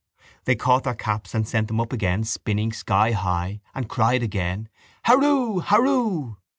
[0.45, 4.67] They caught their caps and sent them up again spinning skyhigh and cried again:
[5.05, 5.61] —Hurroo!
[5.63, 6.37] Hurroo!